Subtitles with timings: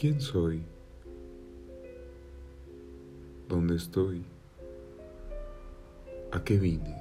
[0.00, 0.62] ¿Quién soy?
[3.50, 4.24] ¿Dónde estoy?
[6.32, 6.96] ¿A qué vine?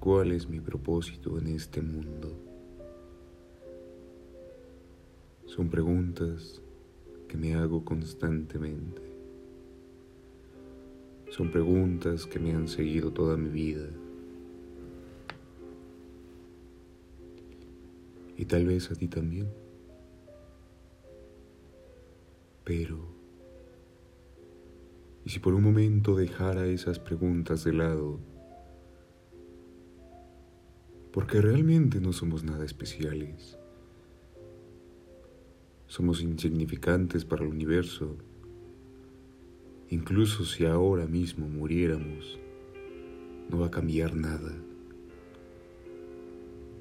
[0.00, 2.34] ¿Cuál es mi propósito en este mundo?
[5.44, 6.62] Son preguntas
[7.28, 9.02] que me hago constantemente.
[11.28, 13.86] Son preguntas que me han seguido toda mi vida.
[18.38, 19.63] Y tal vez a ti también.
[22.64, 22.98] Pero,
[25.22, 28.18] ¿y si por un momento dejara esas preguntas de lado?
[31.12, 33.58] Porque realmente no somos nada especiales.
[35.86, 38.16] Somos insignificantes para el universo.
[39.90, 42.40] Incluso si ahora mismo muriéramos,
[43.50, 44.54] no va a cambiar nada.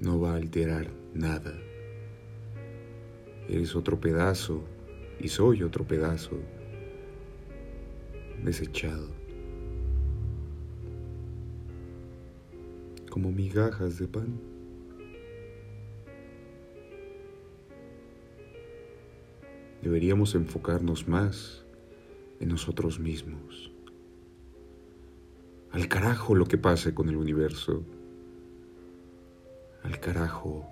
[0.00, 1.52] No va a alterar nada.
[3.48, 4.64] Eres otro pedazo
[5.20, 6.38] y soy otro pedazo
[8.44, 9.08] desechado.
[13.10, 14.40] Como migajas de pan.
[19.82, 21.64] Deberíamos enfocarnos más
[22.40, 23.70] en nosotros mismos.
[25.70, 27.84] Al carajo lo que pase con el universo.
[29.82, 30.66] Al carajo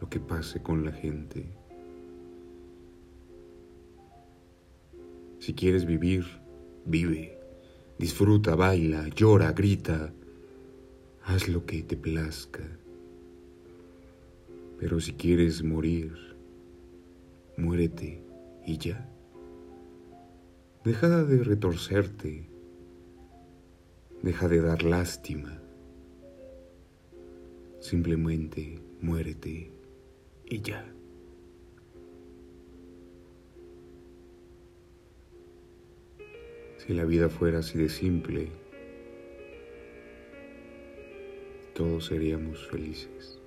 [0.00, 1.54] lo que pase con la gente.
[5.46, 6.24] Si quieres vivir,
[6.86, 7.38] vive,
[8.00, 10.12] disfruta, baila, llora, grita,
[11.22, 12.64] haz lo que te plazca.
[14.80, 16.12] Pero si quieres morir,
[17.56, 18.24] muérete
[18.66, 19.08] y ya.
[20.82, 22.48] Deja de retorcerte,
[24.24, 25.62] deja de dar lástima.
[27.78, 29.70] Simplemente muérete
[30.44, 30.92] y ya.
[36.86, 38.48] Si la vida fuera así de simple,
[41.74, 43.40] todos seríamos felices.